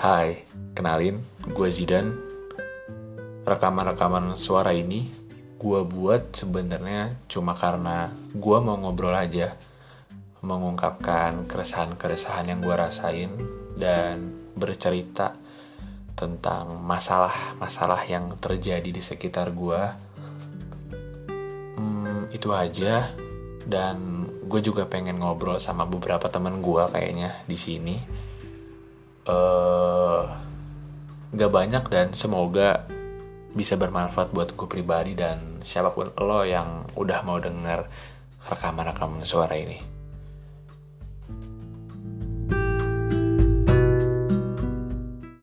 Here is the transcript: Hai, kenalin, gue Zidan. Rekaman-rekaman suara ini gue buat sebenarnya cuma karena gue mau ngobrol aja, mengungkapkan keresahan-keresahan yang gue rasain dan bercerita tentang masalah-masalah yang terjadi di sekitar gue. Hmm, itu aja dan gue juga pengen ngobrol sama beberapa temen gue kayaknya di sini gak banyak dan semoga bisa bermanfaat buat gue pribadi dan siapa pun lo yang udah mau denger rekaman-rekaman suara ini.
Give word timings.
Hai, 0.00 0.48
kenalin, 0.72 1.20
gue 1.44 1.68
Zidan. 1.68 2.16
Rekaman-rekaman 3.44 4.40
suara 4.40 4.72
ini 4.72 5.04
gue 5.60 5.80
buat 5.84 6.32
sebenarnya 6.32 7.28
cuma 7.28 7.52
karena 7.52 8.08
gue 8.32 8.58
mau 8.64 8.80
ngobrol 8.80 9.12
aja, 9.12 9.52
mengungkapkan 10.40 11.44
keresahan-keresahan 11.44 12.48
yang 12.48 12.64
gue 12.64 12.72
rasain 12.72 13.28
dan 13.76 14.32
bercerita 14.56 15.36
tentang 16.16 16.80
masalah-masalah 16.80 18.00
yang 18.08 18.32
terjadi 18.40 18.88
di 18.88 19.04
sekitar 19.04 19.52
gue. 19.52 19.82
Hmm, 21.76 22.24
itu 22.32 22.48
aja 22.56 23.12
dan 23.68 24.24
gue 24.48 24.64
juga 24.64 24.88
pengen 24.88 25.20
ngobrol 25.20 25.60
sama 25.60 25.84
beberapa 25.84 26.24
temen 26.32 26.64
gue 26.64 26.88
kayaknya 26.88 27.44
di 27.44 27.60
sini 27.60 28.29
gak 31.40 31.48
banyak 31.48 31.84
dan 31.88 32.12
semoga 32.12 32.84
bisa 33.56 33.80
bermanfaat 33.80 34.28
buat 34.36 34.52
gue 34.52 34.68
pribadi 34.68 35.16
dan 35.16 35.64
siapa 35.64 35.88
pun 35.96 36.12
lo 36.20 36.44
yang 36.44 36.84
udah 36.92 37.24
mau 37.24 37.40
denger 37.40 37.88
rekaman-rekaman 38.44 39.24
suara 39.24 39.56
ini. 39.56 39.99